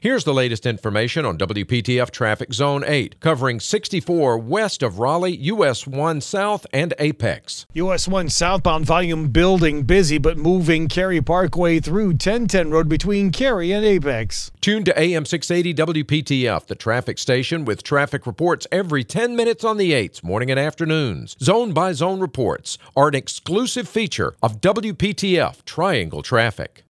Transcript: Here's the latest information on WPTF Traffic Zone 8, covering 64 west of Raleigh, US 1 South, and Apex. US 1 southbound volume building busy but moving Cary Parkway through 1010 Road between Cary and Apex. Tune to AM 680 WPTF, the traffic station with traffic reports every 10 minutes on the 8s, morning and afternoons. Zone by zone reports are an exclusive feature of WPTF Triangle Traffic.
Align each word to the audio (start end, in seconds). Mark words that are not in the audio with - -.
Here's 0.00 0.22
the 0.22 0.32
latest 0.32 0.64
information 0.64 1.26
on 1.26 1.38
WPTF 1.38 2.12
Traffic 2.12 2.52
Zone 2.52 2.84
8, 2.86 3.18
covering 3.18 3.58
64 3.58 4.38
west 4.38 4.80
of 4.84 5.00
Raleigh, 5.00 5.36
US 5.38 5.88
1 5.88 6.20
South, 6.20 6.64
and 6.72 6.94
Apex. 7.00 7.66
US 7.74 8.06
1 8.06 8.28
southbound 8.28 8.86
volume 8.86 9.26
building 9.30 9.82
busy 9.82 10.18
but 10.18 10.38
moving 10.38 10.86
Cary 10.86 11.20
Parkway 11.20 11.80
through 11.80 12.10
1010 12.10 12.70
Road 12.70 12.88
between 12.88 13.32
Cary 13.32 13.72
and 13.72 13.84
Apex. 13.84 14.52
Tune 14.60 14.84
to 14.84 14.96
AM 14.96 15.24
680 15.24 15.74
WPTF, 16.04 16.68
the 16.68 16.76
traffic 16.76 17.18
station 17.18 17.64
with 17.64 17.82
traffic 17.82 18.24
reports 18.24 18.68
every 18.70 19.02
10 19.02 19.34
minutes 19.34 19.64
on 19.64 19.78
the 19.78 19.90
8s, 19.90 20.22
morning 20.22 20.48
and 20.48 20.60
afternoons. 20.60 21.36
Zone 21.42 21.72
by 21.72 21.92
zone 21.92 22.20
reports 22.20 22.78
are 22.94 23.08
an 23.08 23.16
exclusive 23.16 23.88
feature 23.88 24.36
of 24.44 24.60
WPTF 24.60 25.64
Triangle 25.64 26.22
Traffic. 26.22 26.84